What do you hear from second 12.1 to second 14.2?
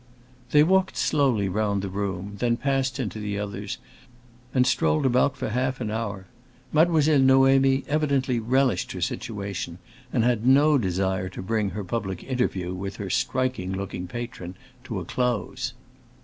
interview with her striking looking